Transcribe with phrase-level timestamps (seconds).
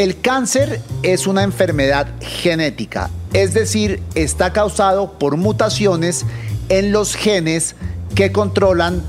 [0.00, 6.24] El cáncer es una enfermedad genética, es decir, está causado por mutaciones
[6.70, 7.76] en los genes
[8.14, 9.02] que controlan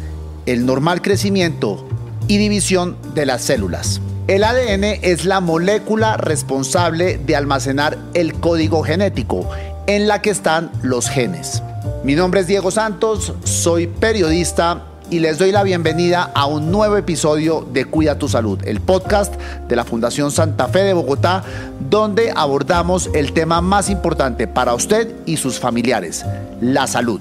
[0.45, 1.87] el normal crecimiento
[2.27, 4.01] y división de las células.
[4.27, 9.49] El ADN es la molécula responsable de almacenar el código genético
[9.87, 11.63] en la que están los genes.
[12.03, 16.95] Mi nombre es Diego Santos, soy periodista y les doy la bienvenida a un nuevo
[16.95, 19.35] episodio de Cuida tu Salud, el podcast
[19.67, 21.43] de la Fundación Santa Fe de Bogotá,
[21.89, 26.25] donde abordamos el tema más importante para usted y sus familiares,
[26.61, 27.19] la salud.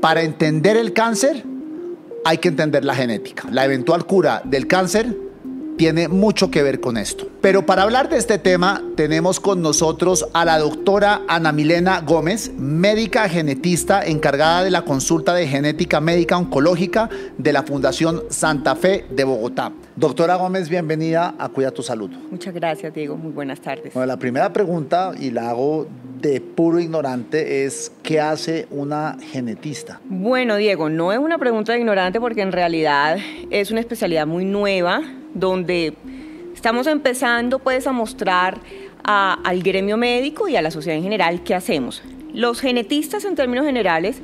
[0.00, 1.44] Para entender el cáncer
[2.24, 3.48] hay que entender la genética.
[3.50, 5.14] La eventual cura del cáncer
[5.82, 7.26] tiene mucho que ver con esto.
[7.40, 12.52] Pero para hablar de este tema tenemos con nosotros a la doctora Ana Milena Gómez,
[12.56, 19.06] médica genetista encargada de la consulta de genética médica oncológica de la Fundación Santa Fe
[19.10, 19.72] de Bogotá.
[19.96, 22.10] Doctora Gómez, bienvenida a Cuida tu Salud.
[22.30, 23.16] Muchas gracias, Diego.
[23.16, 23.92] Muy buenas tardes.
[23.92, 25.88] Bueno, la primera pregunta, y la hago
[26.20, 30.00] de puro ignorante, es ¿qué hace una genetista?
[30.04, 33.18] Bueno, Diego, no es una pregunta de ignorante porque en realidad
[33.50, 35.02] es una especialidad muy nueva
[35.34, 35.94] donde
[36.54, 38.60] estamos empezando pues a mostrar
[39.04, 42.02] al gremio médico y a la sociedad en general qué hacemos.
[42.32, 44.22] Los genetistas en términos generales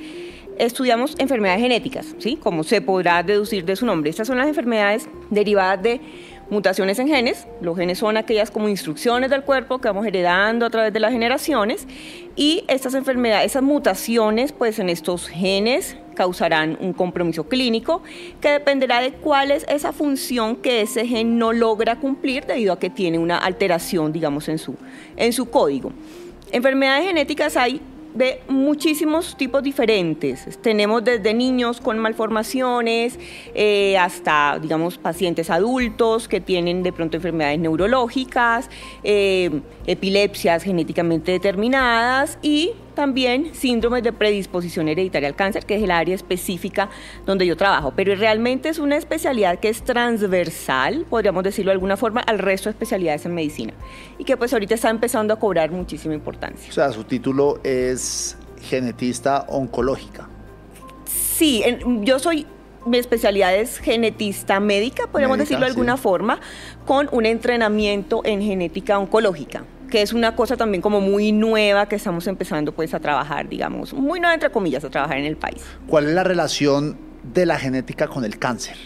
[0.59, 2.37] estudiamos enfermedades genéticas, ¿sí?
[2.37, 4.11] Como se podrá deducir de su nombre.
[4.11, 6.01] Estas son las enfermedades derivadas de
[6.51, 7.47] mutaciones en genes.
[7.61, 11.13] Los genes son aquellas como instrucciones del cuerpo que vamos heredando a través de las
[11.13, 11.87] generaciones
[12.37, 18.03] y estas enfermedades, esas mutaciones pues en estos genes causarán un compromiso clínico
[18.41, 22.79] que dependerá de cuál es esa función que ese gen no logra cumplir debido a
[22.81, 24.75] que tiene una alteración, digamos, en su,
[25.17, 25.93] en su código.
[26.51, 27.81] Enfermedades genéticas hay
[28.15, 30.59] de muchísimos tipos diferentes.
[30.61, 33.17] Tenemos desde niños con malformaciones
[33.55, 38.71] eh, hasta, digamos, pacientes adultos que tienen de pronto enfermedades neurológicas,
[39.05, 45.93] eh, epilepsias genéticamente determinadas y también síndromes de predisposición hereditaria al cáncer, que es el
[45.93, 46.91] área específica
[47.25, 47.93] donde yo trabajo.
[47.95, 52.69] Pero realmente es una especialidad que es transversal, podríamos decirlo de alguna forma, al resto
[52.69, 53.73] de especialidades en medicina.
[54.19, 56.69] Y que pues ahorita está empezando a cobrar muchísima importancia.
[56.71, 60.29] O sea, su título es genetista oncológica.
[61.05, 61.63] Sí,
[62.01, 62.49] yo soy
[62.85, 66.41] mi especialidad es genetista médica, podríamos decirlo de alguna forma,
[66.85, 71.97] con un entrenamiento en genética oncológica que es una cosa también como muy nueva que
[71.97, 75.63] estamos empezando pues a trabajar, digamos, muy nueva entre comillas, a trabajar en el país.
[75.87, 78.77] ¿Cuál es la relación de la genética con el cáncer?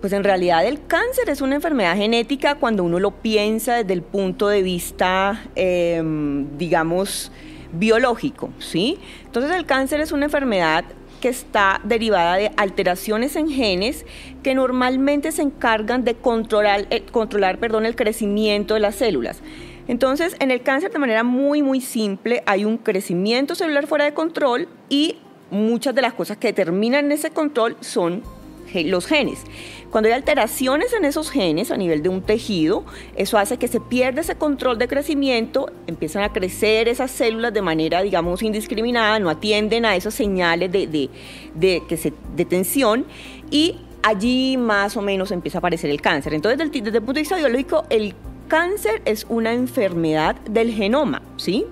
[0.00, 4.02] Pues en realidad el cáncer es una enfermedad genética cuando uno lo piensa desde el
[4.02, 7.30] punto de vista, em, digamos,
[7.72, 8.98] biológico, ¿sí?
[9.24, 10.84] Entonces el cáncer es una enfermedad
[11.20, 14.04] que está derivada de alteraciones en genes
[14.42, 19.40] que normalmente se encargan de controlar, eh, controlar perdón, el crecimiento de las células.
[19.88, 24.14] Entonces, en el cáncer de manera muy, muy simple hay un crecimiento celular fuera de
[24.14, 25.16] control y
[25.50, 28.22] muchas de las cosas que determinan ese control son
[28.84, 29.40] los genes.
[29.90, 32.84] Cuando hay alteraciones en esos genes a nivel de un tejido,
[33.16, 37.60] eso hace que se pierda ese control de crecimiento, empiezan a crecer esas células de
[37.60, 41.10] manera, digamos, indiscriminada, no atienden a esas señales de,
[41.54, 43.04] de, que se, de tensión
[43.50, 46.32] y allí más o menos empieza a aparecer el cáncer.
[46.32, 51.22] Entonces, desde, desde el punto de vista biológico, el cáncer es una enfermedad del genoma,
[51.36, 51.66] ¿sí?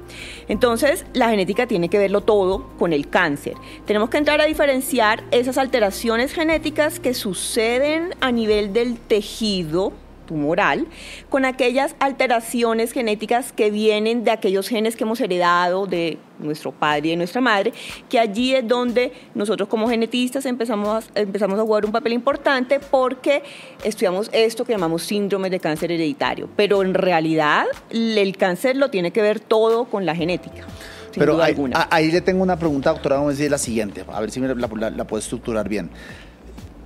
[0.48, 3.54] Entonces, la genética tiene que verlo todo con el cáncer.
[3.86, 9.92] Tenemos que entrar a diferenciar esas alteraciones genéticas que suceden a nivel del tejido
[10.30, 10.86] tumoral
[11.28, 17.08] con aquellas alteraciones genéticas que vienen de aquellos genes que hemos heredado de nuestro padre
[17.08, 17.72] y de nuestra madre,
[18.08, 22.78] que allí es donde nosotros como genetistas empezamos a, empezamos a jugar un papel importante
[22.78, 23.42] porque
[23.82, 26.48] estudiamos esto que llamamos síndrome de cáncer hereditario.
[26.54, 30.64] Pero en realidad el cáncer lo tiene que ver todo con la genética.
[31.12, 34.38] Pero ahí, le tengo una pregunta, doctora, vamos a decir la siguiente, a ver si
[34.38, 34.54] la,
[34.90, 35.90] la puedo estructurar bien.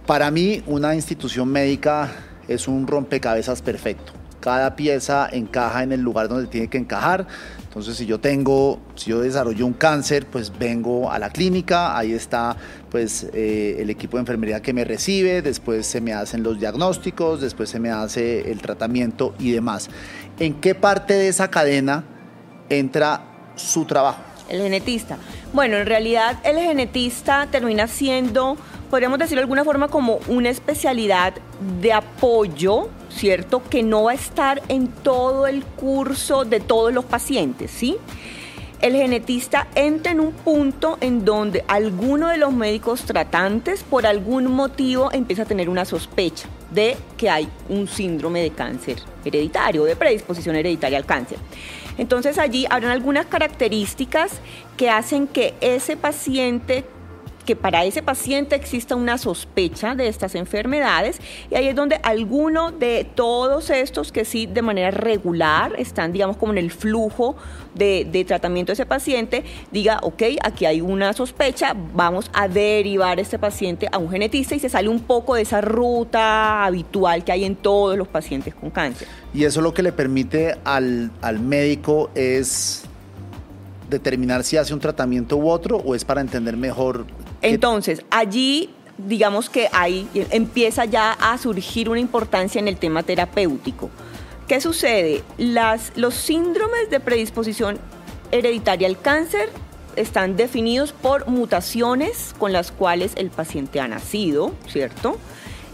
[0.07, 2.11] Para mí, una institución médica
[2.49, 4.13] es un rompecabezas perfecto.
[4.41, 7.27] Cada pieza encaja en el lugar donde tiene que encajar.
[7.63, 12.13] Entonces, si yo tengo, si yo desarrollo un cáncer, pues vengo a la clínica, ahí
[12.13, 12.57] está
[12.91, 17.41] pues eh, el equipo de enfermería que me recibe, después se me hacen los diagnósticos,
[17.41, 19.89] después se me hace el tratamiento y demás.
[20.39, 22.05] ¿En qué parte de esa cadena
[22.69, 24.23] entra su trabajo?
[24.49, 25.17] El genetista.
[25.53, 28.59] Bueno, en realidad el genetista termina siendo
[28.91, 31.35] podríamos decirlo de alguna forma como una especialidad
[31.81, 33.63] de apoyo, ¿cierto?
[33.69, 37.99] Que no va a estar en todo el curso de todos los pacientes, ¿sí?
[38.85, 44.47] el genetista entra en un punto en donde alguno de los médicos tratantes por algún
[44.53, 49.97] motivo empieza a tener una sospecha de que hay un síndrome de cáncer hereditario, de
[49.97, 51.39] predisposición hereditaria al cáncer.
[51.97, 54.33] Entonces allí habrán algunas características
[54.77, 56.85] que hacen que ese paciente
[57.45, 61.21] que para ese paciente exista una sospecha de estas enfermedades
[61.51, 66.37] y ahí es donde alguno de todos estos que sí de manera regular están digamos
[66.37, 67.37] como en el flujo
[67.75, 73.39] de, tratamiento de ese paciente diga ok aquí hay una sospecha vamos a derivar este
[73.39, 77.45] paciente a un genetista y se sale un poco de esa ruta habitual que hay
[77.45, 79.09] en todos los pacientes con cáncer.
[79.33, 82.85] Y eso lo que le permite al, al médico es
[83.91, 87.07] determinar si hace un tratamiento u otro o es para entender mejor
[87.45, 93.91] entonces, allí digamos que ahí empieza ya a surgir una importancia en el tema terapéutico.
[94.49, 95.23] ¿Qué sucede?
[95.39, 97.79] Las, los síndromes de predisposición
[98.31, 99.49] hereditaria al cáncer
[99.97, 105.19] están definidos por mutaciones con las cuales el paciente ha nacido, ¿cierto?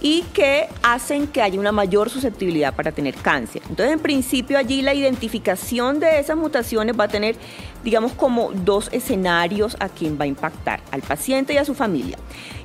[0.01, 3.63] Y que hacen que haya una mayor susceptibilidad para tener cáncer.
[3.69, 7.37] Entonces, en principio, allí la identificación de esas mutaciones va a tener,
[7.85, 12.17] digamos, como dos escenarios a quien va a impactar, al paciente y a su familia.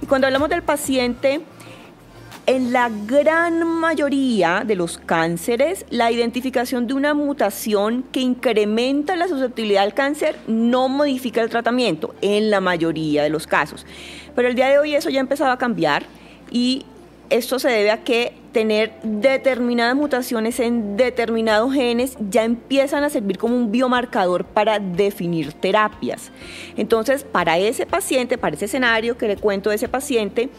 [0.02, 1.42] Y cuando hablamos del paciente,
[2.48, 9.28] en la gran mayoría de los cánceres, la identificación de una mutación que incrementa la
[9.28, 13.86] susceptibilidad al cáncer no modifica el tratamiento, en la mayoría de los casos.
[14.36, 16.06] Pero el día de hoy eso ya ha empezado a cambiar
[16.52, 16.86] y
[17.30, 23.38] esto se debe a que tener determinadas mutaciones en determinados genes ya empiezan a servir
[23.38, 26.32] como un biomarcador para definir terapias.
[26.78, 30.50] Entonces, para ese paciente, para ese escenario que le cuento de ese paciente,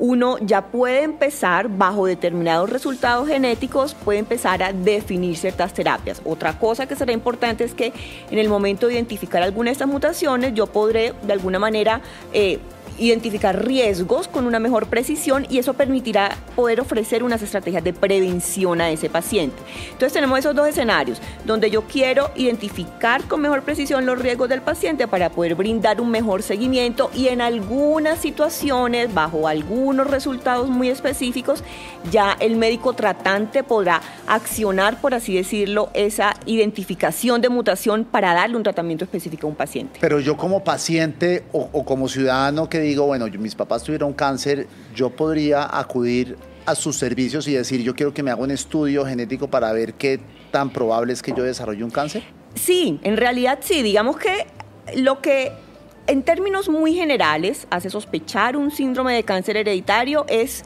[0.00, 6.22] uno ya puede empezar, bajo determinados resultados genéticos, puede empezar a definir ciertas terapias.
[6.24, 7.92] Otra cosa que será importante es que
[8.30, 12.00] en el momento de identificar alguna de estas mutaciones, yo podré de alguna manera...
[12.32, 12.58] Eh,
[13.00, 18.80] identificar riesgos con una mejor precisión y eso permitirá poder ofrecer unas estrategias de prevención
[18.80, 19.56] a ese paciente.
[19.86, 24.60] Entonces tenemos esos dos escenarios, donde yo quiero identificar con mejor precisión los riesgos del
[24.60, 30.88] paciente para poder brindar un mejor seguimiento y en algunas situaciones, bajo algunos resultados muy
[30.88, 31.64] específicos,
[32.10, 38.56] ya el médico tratante podrá accionar, por así decirlo, esa identificación de mutación para darle
[38.56, 39.98] un tratamiento específico a un paciente.
[40.00, 45.10] Pero yo como paciente o, como ciudadano que digo, bueno, mis papás tuvieron cáncer, yo
[45.10, 49.48] podría acudir a sus servicios y decir, yo quiero que me haga un estudio genético
[49.48, 50.20] para ver qué
[50.50, 52.22] tan probable es que yo desarrolle un cáncer?
[52.54, 53.82] Sí, en realidad sí.
[53.82, 54.46] Digamos que
[54.96, 55.52] lo que
[56.06, 60.64] en términos muy generales hace sospechar un síndrome de cáncer hereditario es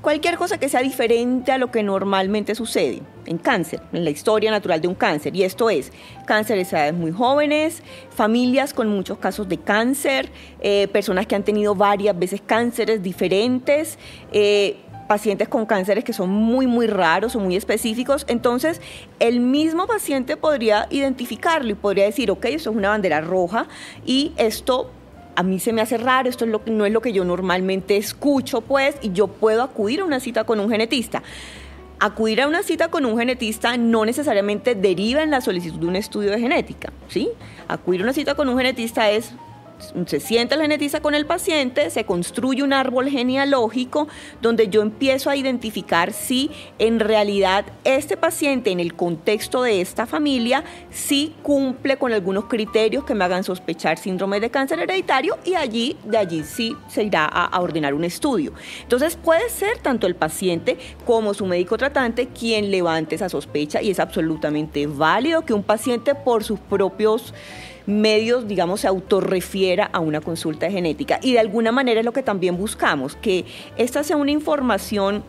[0.00, 4.50] cualquier cosa que sea diferente a lo que normalmente sucede en cáncer, en la historia
[4.50, 5.34] natural de un cáncer.
[5.36, 5.92] Y esto es
[6.26, 10.30] cánceres a edades muy jóvenes, familias con muchos casos de cáncer,
[10.60, 13.98] eh, personas que han tenido varias veces cánceres diferentes.
[14.32, 14.76] Eh,
[15.08, 18.24] pacientes con cánceres que son muy, muy raros o muy específicos.
[18.28, 18.80] Entonces,
[19.18, 23.66] el mismo paciente podría identificarlo y podría decir, ok, esto es una bandera roja
[24.04, 24.90] y esto
[25.38, 27.96] a mí se me hace raro, esto es lo, no es lo que yo normalmente
[27.96, 31.22] escucho, pues, y yo puedo acudir a una cita con un genetista.
[32.00, 35.94] Acudir a una cita con un genetista no necesariamente deriva en la solicitud de un
[35.94, 37.28] estudio de genética, ¿sí?
[37.68, 39.32] Acudir a una cita con un genetista es
[40.06, 44.08] se sienta el genetista con el paciente, se construye un árbol genealógico
[44.42, 50.06] donde yo empiezo a identificar si en realidad este paciente en el contexto de esta
[50.06, 55.54] familia sí cumple con algunos criterios que me hagan sospechar síndrome de cáncer hereditario y
[55.54, 58.52] allí de allí sí se irá a, a ordenar un estudio.
[58.82, 63.90] Entonces puede ser tanto el paciente como su médico tratante quien levante esa sospecha y
[63.90, 67.34] es absolutamente válido que un paciente por sus propios
[67.88, 71.18] medios, digamos, se autorrefiera a una consulta genética.
[71.22, 75.24] Y de alguna manera es lo que también buscamos, que esta sea una información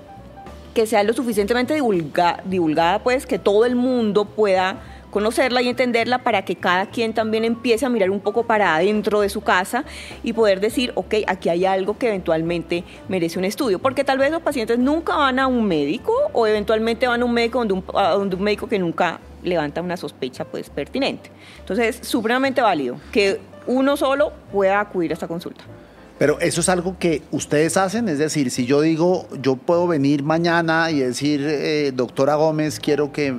[0.74, 4.78] que sea lo suficientemente divulgada, pues que todo el mundo pueda
[5.10, 9.22] conocerla y entenderla para que cada quien también empiece a mirar un poco para adentro
[9.22, 9.86] de su casa
[10.22, 14.32] y poder decir, ok, aquí hay algo que eventualmente merece un estudio, porque tal vez
[14.32, 18.44] los pacientes nunca van a un médico o eventualmente van a un médico donde un
[18.44, 21.31] médico que nunca levanta una sospecha pues pertinente.
[21.60, 25.63] Entonces es supremamente válido que uno solo pueda acudir a esta consulta.
[26.17, 30.22] Pero eso es algo que ustedes hacen, es decir, si yo digo, yo puedo venir
[30.22, 33.38] mañana y decir, eh, doctora Gómez, quiero que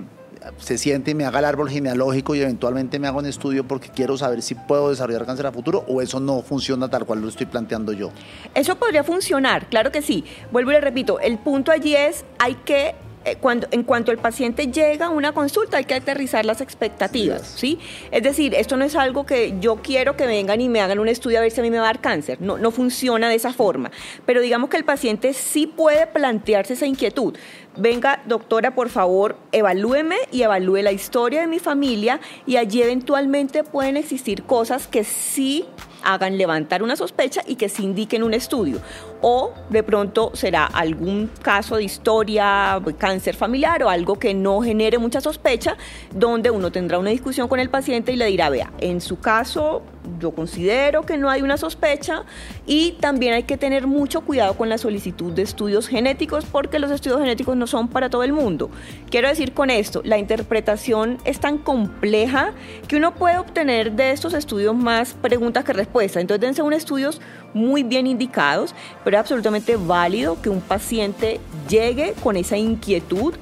[0.58, 3.90] se siente y me haga el árbol genealógico y eventualmente me haga un estudio porque
[3.90, 7.28] quiero saber si puedo desarrollar cáncer a futuro o eso no funciona tal cual lo
[7.28, 8.10] estoy planteando yo.
[8.54, 10.24] Eso podría funcionar, claro que sí.
[10.50, 12.94] Vuelvo y le repito, el punto allí es, hay que
[13.40, 17.78] cuando, en cuanto el paciente llega a una consulta hay que aterrizar las expectativas, ¿sí?
[18.10, 21.08] Es decir, esto no es algo que yo quiero que vengan y me hagan un
[21.08, 23.34] estudio a ver si a mí me va a dar cáncer, no, no funciona de
[23.34, 23.90] esa forma,
[24.24, 27.36] pero digamos que el paciente sí puede plantearse esa inquietud.
[27.76, 33.62] Venga, doctora, por favor, evalúeme y evalúe la historia de mi familia y allí eventualmente
[33.62, 35.66] pueden existir cosas que sí
[36.02, 38.80] hagan levantar una sospecha y que se indiquen un estudio.
[39.22, 44.98] O de pronto será algún caso de historia, cáncer familiar o algo que no genere
[44.98, 45.76] mucha sospecha,
[46.14, 49.82] donde uno tendrá una discusión con el paciente y le dirá, vea, en su caso
[50.18, 52.24] yo considero que no hay una sospecha
[52.66, 56.90] y también hay que tener mucho cuidado con la solicitud de estudios genéticos porque los
[56.90, 58.70] estudios genéticos no son para todo el mundo.
[59.10, 62.52] Quiero decir con esto, la interpretación es tan compleja
[62.88, 66.22] que uno puede obtener de estos estudios más preguntas que respuestas.
[66.22, 67.20] Entonces deben ser estudios
[67.54, 73.34] muy bien indicados, pero es absolutamente válido que un paciente llegue con esa inquietud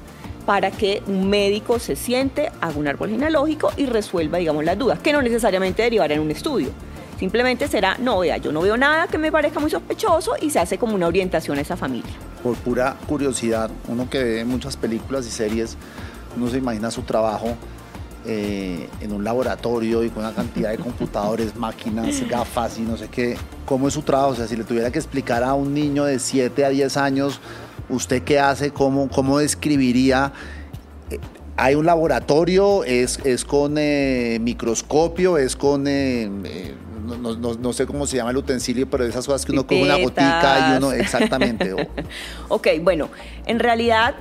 [0.45, 4.99] para que un médico se siente, haga un árbol genealógico y resuelva, digamos, las dudas,
[4.99, 6.69] que no necesariamente derivará en un estudio.
[7.19, 10.59] Simplemente será, no, vea, yo no veo nada que me parezca muy sospechoso y se
[10.59, 12.13] hace como una orientación a esa familia.
[12.41, 15.77] Por pura curiosidad, uno que ve muchas películas y series,
[16.35, 17.55] uno se imagina su trabajo
[18.25, 23.07] eh, en un laboratorio y con una cantidad de computadores, máquinas, gafas y no sé
[23.07, 23.37] qué.
[23.65, 24.31] ¿Cómo es su trabajo?
[24.31, 27.39] O sea, si le tuviera que explicar a un niño de 7 a 10 años
[27.89, 28.71] ¿Usted qué hace?
[28.71, 30.31] ¿Cómo, cómo describiría?
[31.09, 31.19] Eh,
[31.57, 32.83] ¿Hay un laboratorio?
[32.83, 35.37] ¿Es, es con eh, microscopio?
[35.37, 35.85] ¿Es con...
[35.87, 36.29] Eh,
[37.19, 40.73] no, sé cómo se llama el utensilio, pero esas cosas que uno coge una gotica
[40.73, 40.91] y uno...
[40.93, 41.73] Exactamente.
[42.47, 43.09] ok, bueno,
[43.47, 44.13] en realidad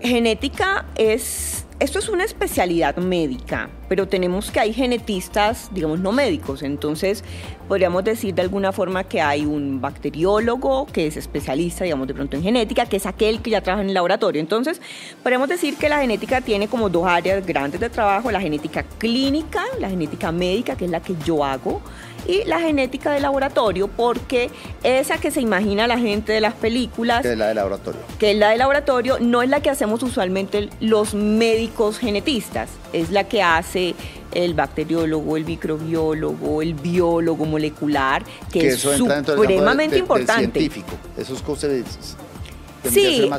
[0.00, 6.62] genética es esto es una especialidad médica, pero tenemos que hay genetistas, digamos, no médicos.
[6.62, 7.24] Entonces,
[7.68, 12.36] podríamos decir de alguna forma que hay un bacteriólogo que es especialista, digamos, de pronto
[12.36, 14.40] en genética, que es aquel que ya trabaja en el laboratorio.
[14.40, 14.80] Entonces,
[15.22, 19.64] podríamos decir que la genética tiene como dos áreas grandes de trabajo, la genética clínica,
[19.80, 21.80] la genética médica, que es la que yo hago,
[22.28, 24.50] y la genética de laboratorio, porque
[24.82, 28.32] esa que se imagina la gente de las películas, que es la de laboratorio, que
[28.32, 33.24] es la de laboratorio, no es la que hacemos usualmente los médicos genetistas, es la
[33.24, 33.75] que hace
[34.32, 40.60] el bacteriólogo, el microbiólogo, el biólogo molecular, que, es supremamente importante.
[40.60, 40.96] Científico.
[41.16, 41.70] Esos cosas
[42.90, 43.30] sí,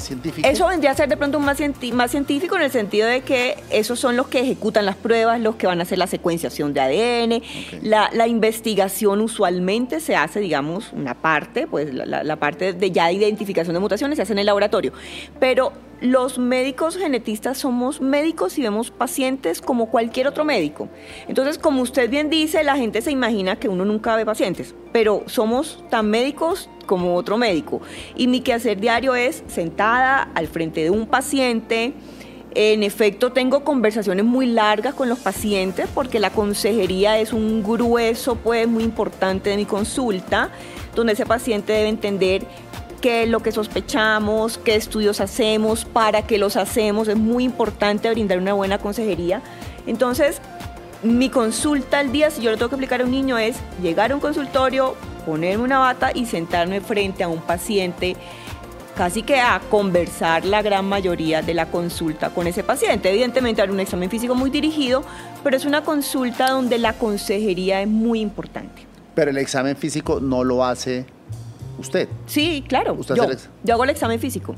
[0.43, 1.57] Eso vendría a ser de pronto más,
[1.93, 5.55] más científico en el sentido de que esos son los que ejecutan las pruebas, los
[5.55, 7.43] que van a hacer la secuenciación de ADN.
[7.83, 13.13] La, investigación usualmente se hace, digamos, una parte, pues la, la parte de ya de
[13.13, 14.91] identificación de mutaciones se hace en el laboratorio.
[15.39, 20.89] Pero los médicos genetistas somos médicos y vemos pacientes como cualquier otro médico.
[21.27, 25.23] Entonces, como usted bien dice, la gente se imagina que uno nunca ve pacientes, pero
[25.25, 27.81] somos tan médicos como otro médico.
[28.15, 31.93] Y mi quehacer diario es sentada al frente de un paciente.
[32.53, 38.35] En efecto, tengo conversaciones muy largas con los pacientes porque la consejería es un grueso,
[38.35, 40.49] pues, muy importante de mi consulta,
[40.95, 42.45] donde ese paciente debe entender
[43.01, 47.07] qué es lo que sospechamos, qué estudios hacemos, para qué los hacemos.
[47.07, 49.41] Es muy importante brindar una buena consejería.
[49.85, 50.41] Entonces,
[51.03, 54.11] mi consulta al día, si yo le tengo que explicar a un niño, es llegar
[54.11, 58.15] a un consultorio, ponerme una bata y sentarme frente a un paciente
[58.95, 63.11] casi que a conversar la gran mayoría de la consulta con ese paciente.
[63.11, 65.03] Evidentemente hay un examen físico muy dirigido,
[65.43, 68.87] pero es una consulta donde la consejería es muy importante.
[69.13, 71.05] Pero el examen físico no lo hace
[71.77, 72.07] ¿Usted?
[72.25, 72.97] Sí, claro.
[73.63, 74.55] yo, hago el examen físico.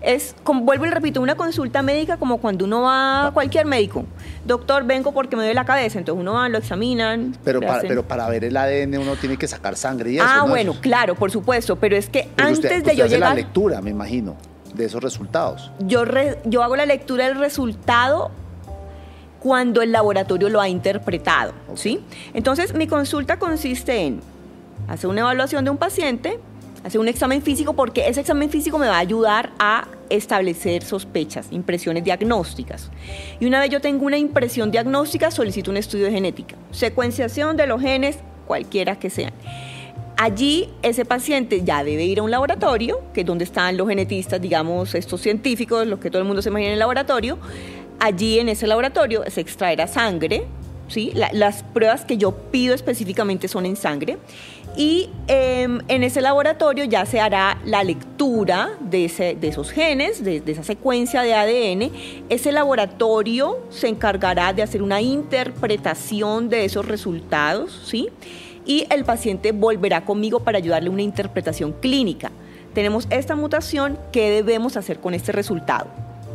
[0.00, 4.04] Es, como, vuelvo y repito, una consulta médica como cuando uno va a cualquier médico.
[4.44, 5.98] Doctor, vengo porque me duele la cabeza.
[5.98, 7.36] Entonces uno va, lo examinan.
[7.42, 10.26] Pero, para, pero para ver el ADN uno tiene que sacar sangre y eso.
[10.28, 11.76] Ah, bueno, claro, por supuesto.
[11.76, 13.30] Pero es que antes de yo hace llegar.
[13.30, 14.36] la lectura, me imagino,
[14.72, 15.72] de esos resultados.
[15.80, 16.04] Yo,
[16.44, 18.30] yo hago la lectura del resultado
[19.40, 21.52] cuando el laboratorio lo ha interpretado.
[21.74, 22.04] ¿sí?
[22.34, 24.20] Entonces, mi consulta consiste en
[24.88, 26.40] hace una evaluación de un paciente,
[26.82, 31.48] hace un examen físico, porque ese examen físico me va a ayudar a establecer sospechas,
[31.50, 32.90] impresiones diagnósticas.
[33.38, 36.56] Y una vez yo tengo una impresión diagnóstica, solicito un estudio de genética.
[36.70, 39.32] Secuenciación de los genes, cualquiera que sean.
[40.16, 44.40] Allí ese paciente ya debe ir a un laboratorio, que es donde están los genetistas,
[44.40, 47.38] digamos, estos científicos, los que todo el mundo se imagina en el laboratorio.
[48.00, 50.44] Allí en ese laboratorio se extraerá sangre,
[50.88, 51.12] ¿sí?
[51.14, 54.18] las pruebas que yo pido específicamente son en sangre
[54.78, 59.06] y em, en ese laboratorio ya se hará la lectura de,
[59.42, 61.90] esos genes, de, esa secuencia de ADN.
[62.28, 68.08] Ese laboratorio se encargará de hacer una interpretación de esos resultados, ¿sí?
[68.64, 72.30] Y el paciente volverá conmigo para ayudarle a una interpretación clínica.
[72.72, 75.88] tenemos esta mutación, ¿qué debemos hacer con este resultado?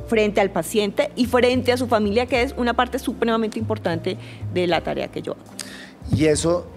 [0.06, 4.18] frente al paciente y frente a su familia, que es una parte supremamente importante
[4.54, 5.42] de la tarea que yo hago.
[6.16, 6.68] Y eso,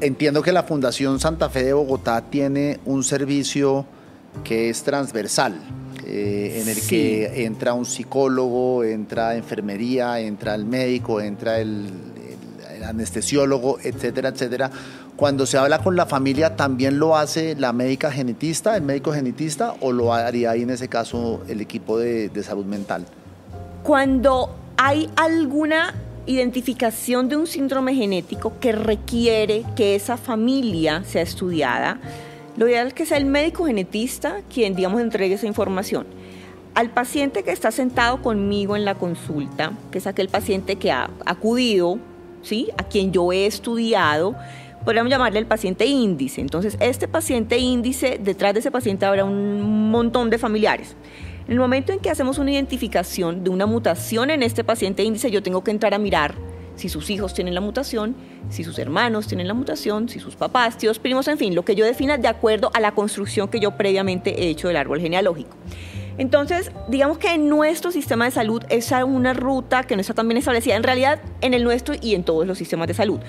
[0.00, 3.86] entiendo que la Fundación Santa Fe de Bogotá tiene un servicio
[4.44, 5.60] que es transversal.
[6.08, 11.90] Eh, en el que entra un psicólogo, entra enfermería, entra el médico, entra el,
[12.86, 14.70] anestesiólogo, etcétera, etcétera.
[15.16, 19.74] Cuando se habla con la familia, ¿también lo hace la médica genetista, el médico genetista,
[19.80, 23.04] o lo haría ahí en ese caso el equipo de, de salud mental?
[23.82, 25.94] Cuando hay alguna
[26.26, 32.00] identificación de un síndrome genético que requiere que esa familia sea estudiada,
[32.56, 36.06] lo ideal es que sea el médico genetista quien, digamos, entregue esa información.
[36.74, 41.10] Al paciente que está sentado conmigo en la consulta, que es aquel paciente que ha
[41.24, 41.98] acudido,
[42.42, 42.68] ¿sí?
[42.76, 44.34] A quien yo he estudiado,
[44.84, 46.40] podríamos llamarle el paciente índice.
[46.40, 50.96] Entonces, este paciente índice, detrás de ese paciente habrá un montón de familiares.
[51.46, 55.30] En el momento en que hacemos una identificación de una mutación en este paciente índice,
[55.30, 56.34] yo tengo que entrar a mirar
[56.74, 58.16] si sus hijos tienen la mutación,
[58.50, 61.76] si sus hermanos tienen la mutación, si sus papás, tíos, primos, en fin, lo que
[61.76, 65.56] yo defina de acuerdo a la construcción que yo previamente he hecho del árbol genealógico.
[66.18, 70.26] Entonces, digamos que en nuestro sistema de salud es una ruta que no está tan
[70.26, 73.20] bien establecida, en realidad en el nuestro y en todos los sistemas de salud,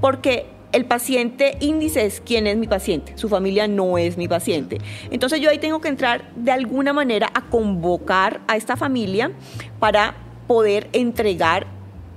[0.00, 4.76] porque el paciente índice es quién es mi paciente, su familia no es mi paciente.
[5.10, 9.32] Entonces yo ahí tengo que entrar de alguna manera a convocar a esta familia
[9.78, 10.14] para
[10.46, 11.66] poder entregar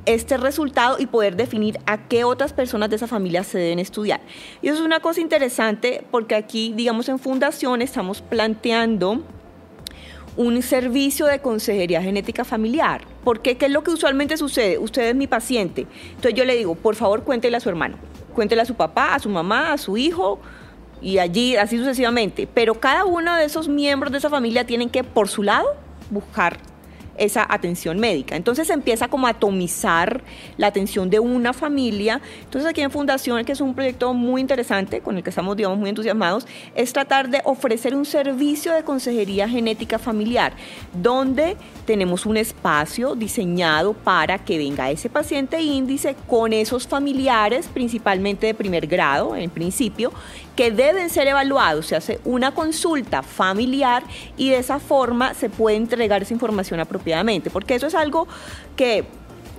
[0.06, 4.20] este resultado y poder definir a qué otras personas de esa familia se deben estudiar.
[4.62, 9.24] Y eso es una cosa interesante porque aquí, digamos, en Fundación estamos planteando
[10.36, 13.01] un servicio de consejería genética familiar.
[13.24, 14.78] Porque qué es lo que usualmente sucede?
[14.78, 15.86] Usted es mi paciente.
[16.10, 17.98] Entonces yo le digo, por favor, cuéntele a su hermano,
[18.34, 20.40] cuéntele a su papá, a su mamá, a su hijo
[21.02, 22.48] y allí así sucesivamente.
[22.54, 25.68] Pero cada uno de esos miembros de esa familia tienen que, por su lado,
[26.10, 26.58] buscar
[27.20, 28.36] esa atención médica.
[28.36, 30.24] Entonces se empieza como a atomizar
[30.58, 32.22] la atención de una familia.
[32.44, 35.78] Entonces aquí en Fundación, que es un proyecto muy interesante, con el que estamos, digamos,
[35.78, 40.54] muy entusiasmados, es tratar de ofrecer un servicio de consejería genética familiar,
[40.93, 48.48] donde tenemos un espacio diseñado para que venga ese paciente índice con esos familiares, principalmente
[48.48, 50.12] de primer grado, en principio,
[50.60, 51.86] que deben ser evaluados.
[51.86, 54.04] Se hace una consulta familiar
[54.36, 58.28] y de esa forma se puede entregar esa información apropiadamente, porque eso es algo
[58.76, 59.06] que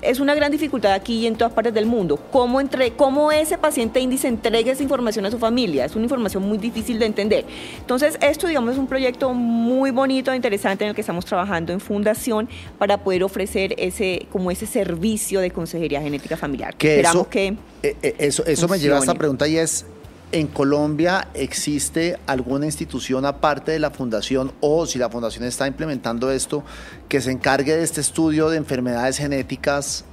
[0.02, 2.18] es una gran dificultad aquí y en todas partes del mundo.
[2.30, 5.86] ¿Cómo, entre, cómo ese paciente índice entrega esa información a su familia?
[5.86, 7.46] Es una información muy difícil de entender.
[7.78, 11.72] Entonces, esto, digamos, es un proyecto muy bonito e interesante en el que estamos trabajando
[11.72, 16.76] en Fundación para poder ofrecer ese, como ese servicio de consejería genética familiar.
[16.76, 19.86] Que eso, que eh, eh, eso, eso me lleva a esta pregunta y es,
[20.32, 26.30] ¿En Colombia existe alguna institución aparte de la fundación o si la fundación está implementando
[26.30, 26.62] esto
[27.08, 30.04] que se encargue de este estudio de enfermedades genéticas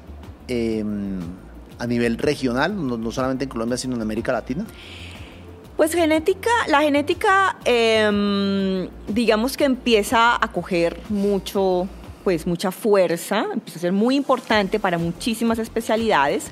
[0.47, 1.19] em,
[1.77, 4.65] a nivel regional, no, solamente en Colombia, sino en América Latina?
[5.75, 11.87] Pues genética, la genética, em, digamos que empieza a coger mucho,
[12.23, 16.45] pues mucha fuerza, empieza a ser muy importante para muchísimas especialidades.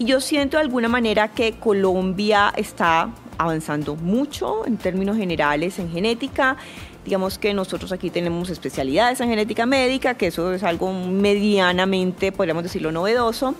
[0.00, 5.92] Y yo siento de alguna manera que Colombia está avanzando mucho en términos generales en
[5.92, 6.56] genética.
[7.04, 12.62] Digamos que nosotros aquí tenemos especialidades en genética médica, que eso es algo medianamente, podríamos
[12.62, 13.54] decirlo, novedoso.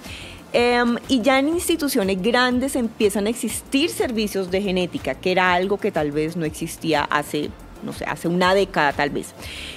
[0.54, 5.76] Em, y ya en instituciones grandes empiezan a existir servicios de genética, que era algo
[5.76, 7.50] que tal vez no existía hace
[7.82, 9.34] no sé, hace una década tal vez.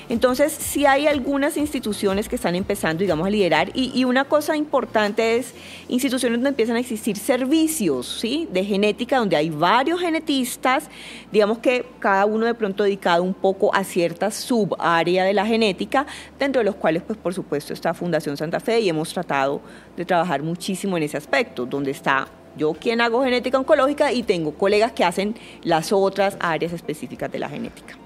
[0.09, 5.37] Entonces, sí hay algunas instituciones que están empezando, digamos, a liderar y, una cosa importante
[5.37, 5.53] es
[5.87, 8.47] instituciones donde empiezan a existir servicios, ¿sí?
[8.51, 10.89] De genética, donde hay varios genetistas,
[11.31, 16.05] digamos que cada uno de pronto dedicado un poco a cierta subárea de la genética,
[16.37, 19.61] dentro de los cuales, pues, por supuesto, está Fundación Santa Fe y hemos tratado
[19.95, 24.53] de trabajar muchísimo en ese aspecto, donde está yo quien hago genética oncológica y tengo
[24.53, 27.97] colegas que hacen las otras áreas específicas de la genética.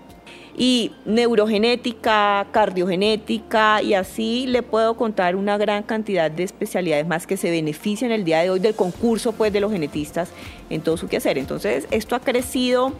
[0.58, 7.38] Y neurogenética, cardiogenética y así le puedo contar una gran cantidad de especialidades más que
[7.38, 10.30] se benefician el día de hoy del concurso pues de los genetistas
[10.70, 11.38] en todo su quehacer.
[11.38, 12.94] Entonces, esto ha crecido.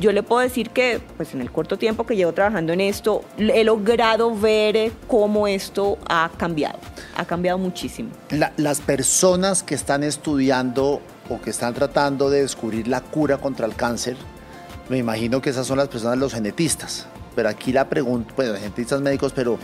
[0.00, 3.22] Yo le puedo decir que pues en el corto tiempo que llevo trabajando en esto
[3.38, 6.78] he logrado ver cómo esto ha cambiado
[7.16, 8.10] ha cambiado muchísimo.
[8.56, 13.74] las personas que están estudiando o que están tratando de descubrir la cura contra el
[13.74, 14.16] cáncer,
[14.88, 17.06] me imagino que esas son las personas, los genetistas.
[17.34, 19.58] Pero aquí la pregunta, los genetistas médicos, pero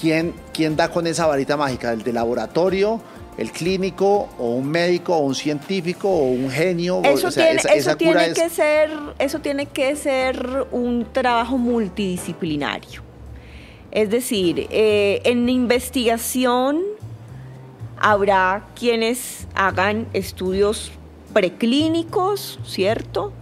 [0.00, 1.92] ¿quién, quién da con esa varita mágica?
[1.92, 3.00] ¿El de laboratorio?
[3.36, 7.02] el clínico o un médico o un científico o un genio.
[7.04, 9.94] Eso o sea, tiene, esa, eso esa tiene cura es- que ser, eso tiene que
[9.94, 13.02] ser un trabajo multidisciplinario.
[13.90, 16.80] Es decir, eh, en investigación
[17.98, 20.90] habrá quienes hagan estudios
[21.34, 23.34] preclínicos, ¿cierto?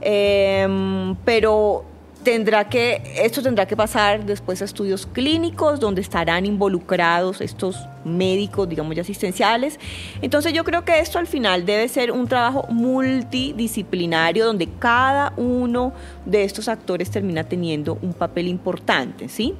[0.00, 1.84] Em, pero
[2.22, 8.68] tendrá que, esto tendrá que pasar después a estudios clínicos donde estarán involucrados estos médicos,
[8.68, 9.78] digamos ya asistenciales.
[10.20, 15.92] Entonces yo creo que esto al final debe ser un trabajo multidisciplinario donde cada uno
[16.26, 19.54] de estos actores termina teniendo un papel importante, ¿sí?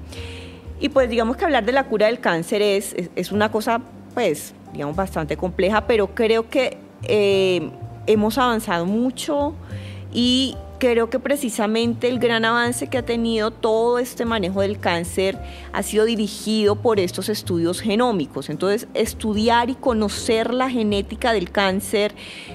[0.81, 3.81] Y pues digamos que hablar de la cura del cáncer es, es, una cosa,
[4.15, 7.71] pues, digamos, bastante compleja, pero creo que eh,
[8.07, 9.55] hemos avanzado mucho
[10.13, 15.39] y creo que precisamente el gran avance que ha tenido todo este manejo del cáncer
[15.73, 18.49] ha sido dirigido por estos estudios genómicos.
[18.49, 22.15] Entonces, estudiar y conocer la genética del cáncer,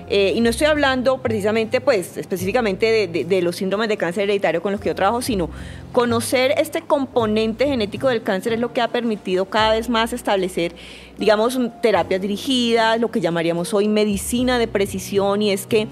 [0.10, 4.72] eh, y no estoy hablando precisamente, pues, específicamente de, los síndromes de cáncer hereditario con
[4.72, 5.50] los que yo trabajo, sino
[5.92, 10.74] conocer este componente genético del cáncer es lo que ha permitido cada vez más establecer,
[11.18, 15.88] digamos, terapias dirigidas, lo que llamaríamos hoy medicina de precisión, y es que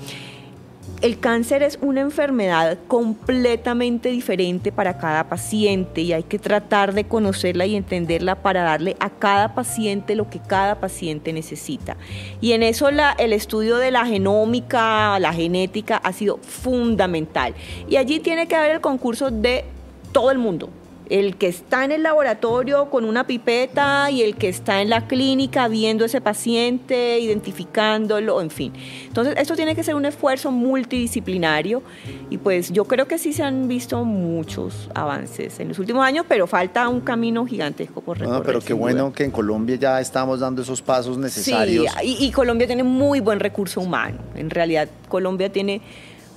[1.01, 7.05] el cáncer es una enfermedad completamente diferente para cada paciente y hay que tratar de
[7.05, 11.97] conocerla y entenderla para darle a cada paciente lo que cada paciente necesita.
[12.39, 17.55] Y en eso el estudio de la genómica, la genética ha sido fundamental.
[17.89, 19.65] Y allí tiene que haber el concurso de
[20.11, 20.69] todo el mundo,
[21.11, 25.07] el que está en el laboratorio con una pipeta y el que está en la
[25.07, 28.71] clínica viendo ese paciente, identificándolo, en fin.
[29.07, 31.83] Entonces, esto tiene que ser un esfuerzo multidisciplinario
[32.29, 36.25] y pues yo creo que sí se han visto muchos avances en los últimos años,
[36.29, 38.39] pero falta un camino gigantesco por recorrer.
[38.39, 39.13] No, pero qué bueno duda.
[39.13, 41.87] que en Colombia ya estamos dando esos pasos necesarios.
[41.99, 44.17] Sí, y, y Colombia tiene muy buen recurso humano.
[44.35, 45.81] En realidad, Colombia tiene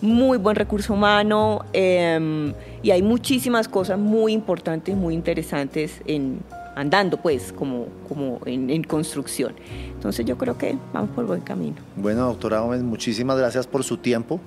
[0.04, 6.40] muy buen recurso humano eh, y hay muchísimas cosas muy importantes, muy interesantes en
[6.74, 9.54] andando pues como, como en, en, construcción.
[9.92, 11.76] Entonces yo creo que vamos por buen camino.
[11.96, 14.40] Bueno, doctora Gómez, muchísimas gracias por su tiempo.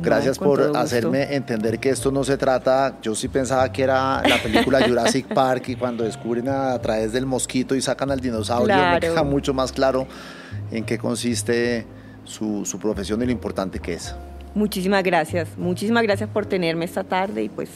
[0.00, 4.26] Gracias no, por hacerme entender que esto no se trata, yo sí pensaba que era
[4.26, 8.18] la película Jurassic Park y cuando descubren a, a través del mosquito y sacan al
[8.18, 8.94] dinosaurio, claro.
[8.94, 10.06] me queda mucho más claro
[10.72, 11.86] en qué consiste
[12.24, 14.14] su, su profesión y lo importante que es.
[14.54, 17.68] Muchísimas gracias, muchísimas gracias por tenerme esta tarde y pues...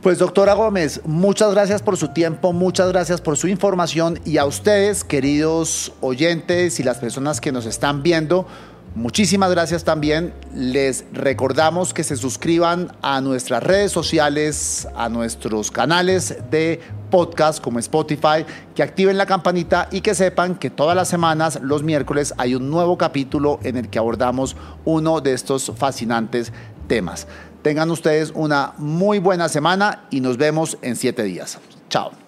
[0.00, 4.44] Pues doctora Gómez, muchas gracias por su tiempo, muchas gracias por su información y a
[4.44, 8.46] ustedes, queridos oyentes y las personas que nos están viendo,
[8.94, 10.34] muchísimas gracias también.
[10.54, 16.80] Les recordamos que se suscriban a nuestras redes sociales, a nuestros canales de
[17.14, 21.84] podcast como Spotify, que activen la campanita y que sepan que todas las semanas, los
[21.84, 26.52] miércoles, hay un nuevo capítulo en el que abordamos uno de estos fascinantes
[26.88, 27.28] temas.
[27.62, 31.60] Tengan ustedes una muy buena semana y nos vemos en siete días.
[31.88, 32.23] Chao.